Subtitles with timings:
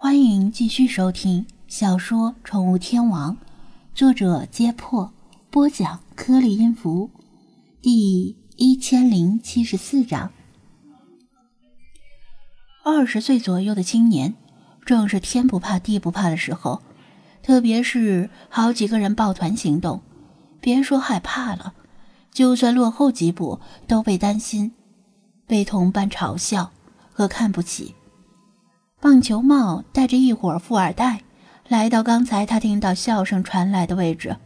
[0.00, 3.36] 欢迎继续收听小说《宠物天王》，
[3.96, 5.12] 作者：揭破，
[5.50, 7.10] 播讲：颗粒音符，
[7.82, 10.30] 第一千零七十四章。
[12.84, 14.36] 二十岁左右的青年，
[14.86, 16.80] 正是天不怕地不怕的时候，
[17.42, 20.00] 特别是好几个人抱团行动，
[20.60, 21.74] 别说害怕了，
[22.30, 23.58] 就算落后几步，
[23.88, 24.72] 都被担心
[25.44, 26.70] 被同伴嘲笑
[27.12, 27.96] 和看不起。
[29.00, 31.22] 棒球帽带着一伙富二代
[31.68, 34.36] 来到刚才他听到笑声传来的位置。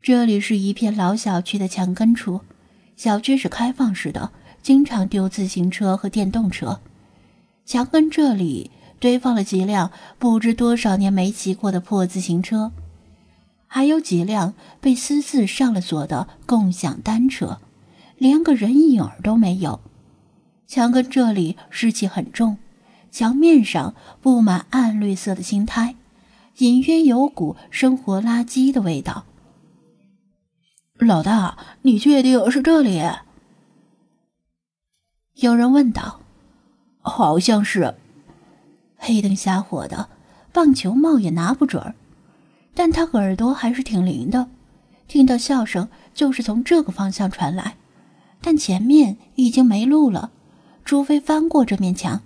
[0.00, 2.40] 这里是一片老小区的墙根处，
[2.96, 4.30] 小区是开放式的，
[4.62, 6.80] 经常丢自行车和电动车。
[7.66, 12.72] 墙根这里堆放了几辆不知多少年没骑过的破自行车，
[13.66, 17.58] 还有几辆被私自上了锁的共享单车，
[18.16, 19.80] 连个人影儿都没有。
[20.66, 22.56] 墙根这里湿气很重。
[23.10, 25.96] 墙面上布满暗绿色的青苔，
[26.58, 29.24] 隐约有股生活垃圾的味道。
[30.98, 33.02] 老大，你确定是这里？
[35.34, 36.20] 有人问道。
[37.00, 37.94] 好像是。
[38.96, 40.08] 黑灯瞎火的，
[40.52, 41.94] 棒球帽也拿不准儿
[42.74, 44.48] 但他耳朵还是挺灵的，
[45.06, 47.76] 听到笑声就是从这个方向传来，
[48.42, 50.32] 但前面已经没路了，
[50.84, 52.20] 除非翻过这面墙。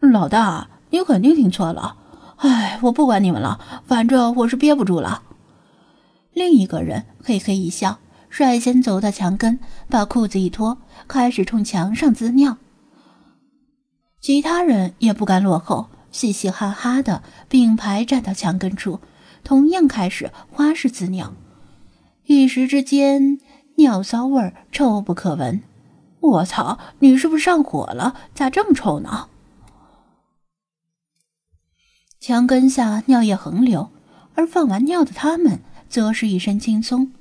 [0.00, 1.96] 老大，你肯定听错了。
[2.36, 5.22] 哎，我不管你们了，反正我是憋不住了。
[6.32, 12.58] 另一个人嘿嘿一笑，率先走到墙根，把裤子一脱，开始冲墙上滋尿。
[14.20, 19.00] 其他人也不敢落后，嘻嘻哈哈的并排站到墙根处，
[19.42, 21.32] 同样开始花式滋尿。
[22.26, 23.38] 一时之间，
[23.76, 25.62] 尿骚味臭不可闻。
[26.20, 28.14] 我操，你是不是上火了？
[28.34, 29.28] 咋这么臭呢？
[32.26, 33.88] 墙根下尿液横流，
[34.34, 37.12] 而放完尿的他们则是一身轻松。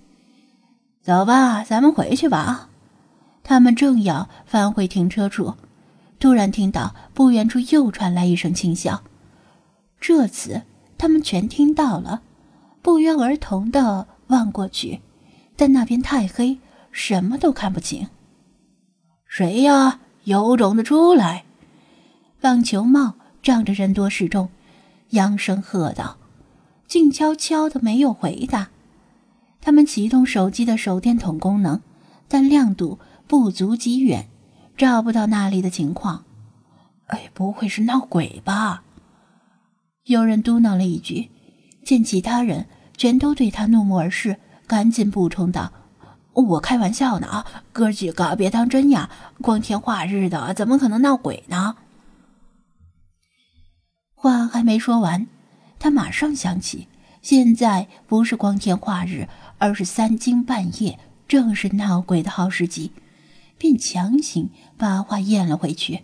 [1.03, 2.69] 走吧，咱们回去吧。
[3.43, 5.53] 他们正要返回停车处，
[6.19, 9.03] 突然听到不远处又传来一声轻笑。
[9.99, 10.63] 这次
[10.97, 12.23] 他们全听到了，
[12.81, 15.01] 不约而同的望过去，
[15.55, 16.57] 但那边太黑，
[16.91, 18.07] 什么都看不清。
[19.27, 19.99] 谁呀？
[20.23, 21.45] 有种的出来！
[22.41, 24.49] 棒球帽仗着人多势众。
[25.11, 26.17] 扬声喝道
[26.87, 28.69] ：“静悄悄的，没有回答。
[29.61, 31.81] 他们启动手机的手电筒功能，
[32.27, 34.27] 但亮度不足极远，
[34.77, 36.23] 照不到那里的情况。
[37.07, 38.83] 哎，不会是闹鬼吧？”
[40.05, 41.29] 有人嘟囔了一句。
[41.83, 42.65] 见其他人
[42.97, 45.71] 全都对他怒目而视，赶紧补充道
[46.33, 49.07] ：“我开玩笑呢啊，哥几个别当真呀！
[49.39, 51.75] 光天化日的，怎么可能闹鬼呢？”
[54.25, 55.27] 话还没说完，
[55.77, 56.87] 他马上想起，
[57.21, 59.27] 现在不是光天化日，
[59.59, 60.97] 而是三更半夜，
[61.27, 62.91] 正是闹鬼的好时机，
[63.59, 66.01] 便强行把话咽了回去。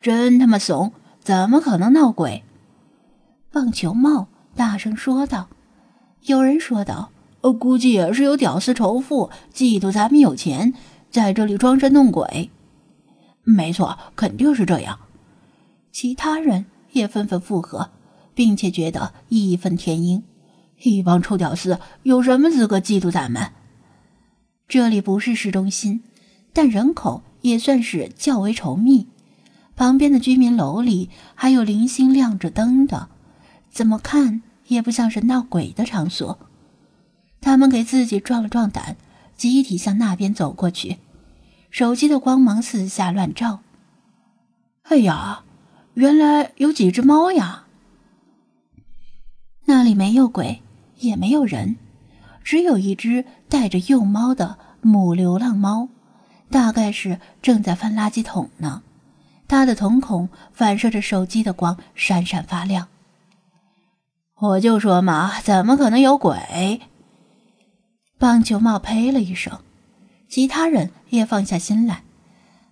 [0.00, 0.92] 真他妈怂！
[1.20, 2.42] 怎么可能闹鬼？
[3.52, 4.26] 棒球帽
[4.56, 5.46] 大声说道。
[6.22, 7.10] 有人说道
[7.42, 10.74] ：“我估计也是有屌丝仇富，嫉妒咱们有钱，
[11.12, 12.50] 在这里装神弄鬼。”
[13.46, 14.98] 没错，肯定是这样。
[15.92, 16.66] 其他人。
[16.94, 17.90] 也纷纷附和，
[18.34, 20.24] 并且觉得义愤填膺。
[20.82, 23.52] 一帮臭屌丝有什么资格嫉妒咱们？
[24.66, 26.02] 这里不是市中心，
[26.52, 29.06] 但人口也算是较为稠密。
[29.76, 33.08] 旁边的居民楼里还有零星亮着灯的，
[33.70, 36.38] 怎么看也不像是闹鬼的场所。
[37.40, 38.96] 他们给自己壮了壮胆，
[39.36, 40.98] 集体向那边走过去。
[41.70, 43.60] 手机的光芒四下乱照。
[44.84, 45.44] 哎呀！
[45.94, 47.64] 原来有几只猫呀！
[49.66, 50.60] 那里没有鬼，
[50.98, 51.76] 也没有人，
[52.42, 55.88] 只有一只带着幼猫的母流浪猫，
[56.50, 58.82] 大概是正在翻垃圾桶呢。
[59.46, 62.88] 它的瞳孔反射着手机的光，闪闪发亮。
[64.36, 66.80] 我就说嘛，怎么可能有鬼？
[68.18, 69.60] 棒球帽呸了一声，
[70.28, 72.02] 其他人也放下心来。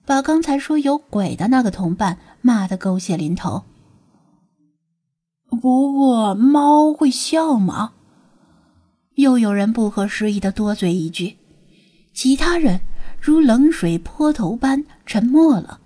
[0.04, 3.64] 把刚才说有鬼的那个同伴骂得狗血淋头。
[5.48, 7.92] 不过猫会笑吗？
[9.16, 11.36] 又有人不合时宜的多嘴一句，
[12.14, 12.80] 其他人
[13.20, 15.80] 如冷水泼头般沉默了，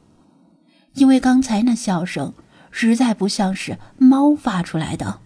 [0.94, 2.32] 因为刚才那笑声
[2.70, 5.18] 实在不像是猫发出来的。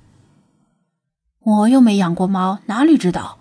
[1.41, 3.39] 我又没养过猫，哪里知道？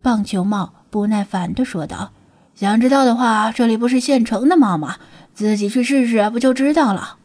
[0.00, 2.12] 棒球帽不耐烦的说道。
[2.58, 4.96] 想知道的话，这里不是现成的猫吗？
[5.32, 7.16] 自己去试试不就知道了。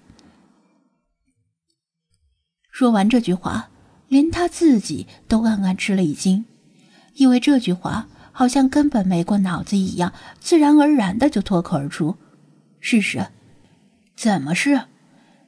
[2.69, 3.69] 说完这句话，
[4.07, 6.45] 连他自己都暗暗吃了一惊，
[7.15, 12.15] 因为这句话好像根本没过脑子一样，自然而然的就脱口而出。
[12.80, 13.30] 试试，
[14.15, 14.83] 怎么试？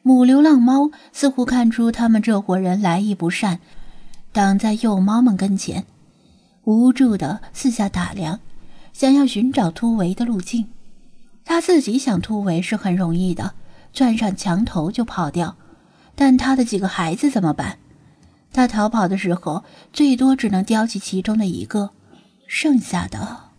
[0.01, 3.59] 母流浪猫似乎看出他们这伙人来意不善，
[4.33, 5.85] 挡在幼猫们跟前，
[6.63, 8.39] 无助的四下打量，
[8.97, 10.67] 想要寻找突围的路径。
[11.43, 13.53] 他自己想突围是很容易的，
[13.91, 15.57] 钻上墙头就跑掉。
[16.15, 17.77] 但他的几个孩子怎么办？
[18.53, 21.89] 他逃跑的时候，最多只能叼起其中的一个，
[22.47, 23.49] 剩下的……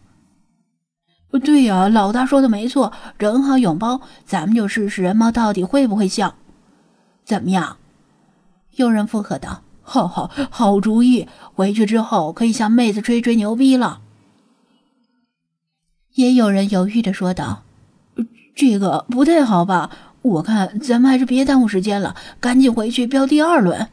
[1.45, 6.37] 对呀，老大说的没错，正好有猫，咱们就试试人猫到底会不会笑，
[7.27, 7.77] 怎么样？
[8.77, 14.01] 有人附和道：“好好好主意，回去之后可以向妹子吹吹牛逼了。”
[16.17, 17.63] 也有人犹豫的说道
[18.55, 19.91] ：“这个不太好吧？”
[20.23, 23.89] 我看咱们还是别耽误时间了，赶紧回去标第二轮。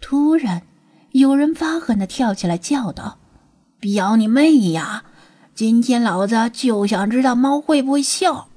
[0.00, 0.62] 突然，
[1.12, 3.18] 有人发狠的跳起来叫道
[3.78, 5.04] ：“飙你妹呀！
[5.54, 8.48] 今天老子就想知道猫会不会笑！”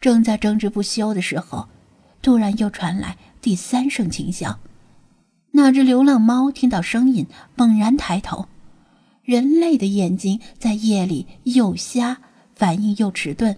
[0.00, 1.66] 正在争执不休的时候，
[2.22, 4.60] 突然又传来第三声轻响。
[5.52, 7.26] 那只流浪猫听到声音，
[7.56, 8.46] 猛然抬头。
[9.26, 12.18] 人类的眼睛在夜里又瞎，
[12.54, 13.56] 反应又迟钝。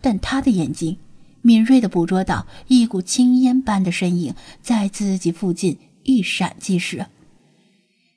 [0.00, 0.96] 但他的眼睛
[1.42, 7.06] 敏锐地捕捉到一股青烟般的身影在自己附近一闪即逝，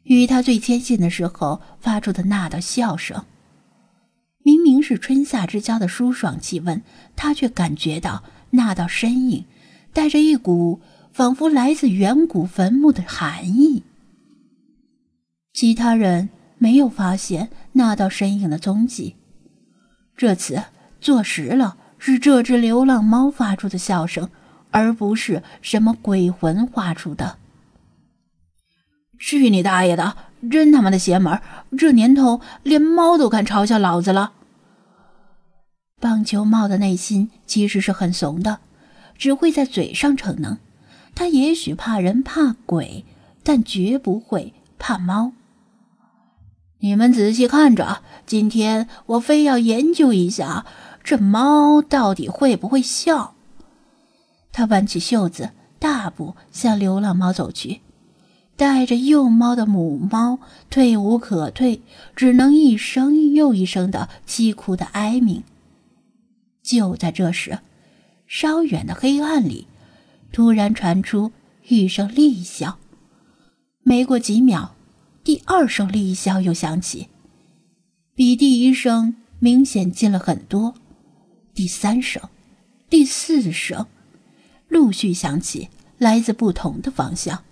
[0.04, 3.26] 与他最接近的时候发出的那道笑声，
[4.44, 6.84] 明明是春夏之交的舒爽气温，
[7.16, 9.46] 他却感觉到那道身影
[9.94, 10.82] 带着一股
[11.14, 13.84] 仿佛来自远古坟墓的寒意。
[15.54, 16.30] 其他人
[16.62, 19.16] 没有发现那道身影的踪迹，
[20.16, 20.62] 这次。
[21.00, 24.30] 坐实了，是这只流浪猫发出的笑声，
[24.70, 27.40] 而不是什么鬼魂画出的。
[29.18, 30.16] 去你大爷的！
[30.52, 31.42] 真他妈的邪门！
[31.76, 34.34] 这年头连猫都敢嘲笑老子了。
[36.00, 38.60] 棒球帽的内心其实是很怂的，
[39.18, 40.60] 只会在嘴上逞能。
[41.16, 43.04] 他也许怕人怕鬼，
[43.42, 45.34] 但绝不会怕猫。
[46.84, 50.66] 你们仔细看着，今天我非要研究一下。
[51.04, 53.36] 这猫到底会不会笑？
[54.52, 57.82] 他挽起袖子，大步向流浪猫走去。
[58.56, 60.40] 带着幼猫的母猫
[60.70, 61.82] 退无可退，
[62.16, 65.44] 只能一声又一声的凄苦的哀鸣。
[66.64, 67.60] 就在这时，
[68.28, 69.68] 稍远的黑暗里，
[70.32, 71.32] 突然传出
[71.68, 72.78] 一声厉笑。
[73.84, 74.76] 没过几秒，
[75.24, 77.10] 第二声厉笑又响起，
[78.16, 80.74] 比第一声明显近了很多。
[81.54, 82.22] 第三声，
[82.90, 83.86] 第四声，
[84.68, 85.70] 陆续响起，
[86.00, 87.44] 来自不同的方向。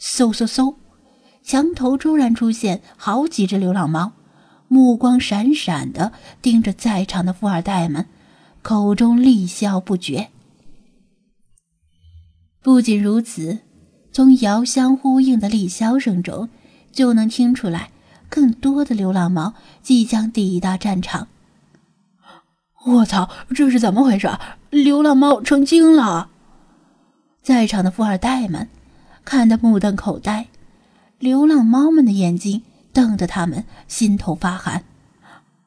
[0.00, 0.76] 嗖嗖嗖，
[1.42, 4.12] 墙头突然出现好几只流浪猫，
[4.68, 8.06] 目光闪闪的盯着在场的富二代们，
[8.62, 10.30] 口中厉笑不绝。
[12.62, 13.58] 不仅如此，
[14.10, 16.48] 从遥相呼应的厉笑声中，
[16.96, 17.90] 就能听出来，
[18.30, 19.52] 更多的流浪猫
[19.82, 21.28] 即将抵达战场。
[22.86, 23.28] 我操！
[23.54, 24.30] 这是怎么回事？
[24.70, 26.30] 流浪猫成精了！
[27.42, 28.70] 在场的富二代们
[29.26, 30.46] 看得目瞪口呆，
[31.18, 32.62] 流浪猫们的眼睛
[32.94, 34.82] 瞪得他们心头发寒。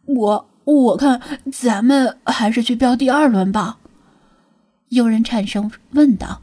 [0.06, 1.22] 我我看
[1.52, 3.78] 咱们还是去飙第二轮吧。
[4.88, 6.42] 有人颤声问道。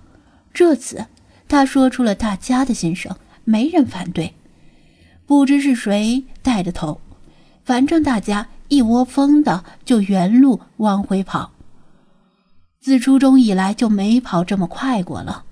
[0.55, 1.07] 这次
[1.49, 4.36] 他说出了大家的心声，没人反对。
[5.27, 7.01] 不知是谁带的头，
[7.65, 8.49] 反正大家。
[8.69, 11.53] 一窝蜂的就原路往回跑，
[12.81, 15.45] 自初中以来就没跑这么快过了。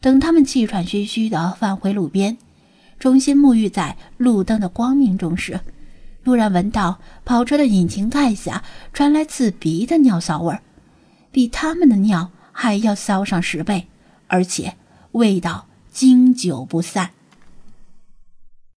[0.00, 2.36] 等他们气喘吁吁的返回路边，
[2.98, 5.60] 重新沐浴在路灯的光明中时，
[6.24, 10.62] 突然闻到跑车的引擎盖下传来刺鼻的尿骚味儿，
[11.30, 13.86] 比他们的尿还要骚上十倍，
[14.26, 14.74] 而且
[15.12, 17.10] 味道经久不散。